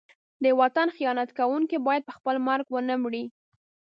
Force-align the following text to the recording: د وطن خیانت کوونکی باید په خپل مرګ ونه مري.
د 0.43 0.45
وطن 0.59 0.87
خیانت 0.97 1.29
کوونکی 1.37 1.77
باید 1.87 2.01
په 2.05 2.13
خپل 2.17 2.35
مرګ 2.47 2.65
ونه 2.71 2.95
مري. 3.03 3.23